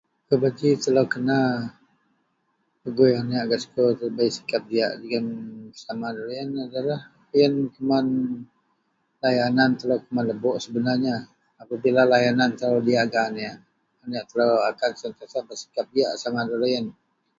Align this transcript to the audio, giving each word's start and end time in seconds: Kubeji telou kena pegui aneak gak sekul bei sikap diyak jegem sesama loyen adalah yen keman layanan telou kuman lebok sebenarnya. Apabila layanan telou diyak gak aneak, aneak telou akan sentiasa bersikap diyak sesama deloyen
Kubeji 0.27 0.69
telou 0.83 1.07
kena 1.13 1.37
pegui 2.81 3.11
aneak 3.19 3.45
gak 3.49 3.61
sekul 3.63 3.89
bei 4.17 4.29
sikap 4.35 4.61
diyak 4.71 4.93
jegem 5.01 5.27
sesama 5.77 6.09
loyen 6.17 6.49
adalah 6.65 7.01
yen 7.39 7.53
keman 7.75 8.05
layanan 9.23 9.71
telou 9.79 9.99
kuman 10.05 10.25
lebok 10.29 10.57
sebenarnya. 10.65 11.15
Apabila 11.61 12.01
layanan 12.13 12.51
telou 12.59 12.81
diyak 12.87 13.05
gak 13.13 13.25
aneak, 13.29 13.55
aneak 14.03 14.25
telou 14.29 14.51
akan 14.69 14.91
sentiasa 15.01 15.39
bersikap 15.47 15.85
diyak 15.93 16.11
sesama 16.15 16.41
deloyen 16.49 16.85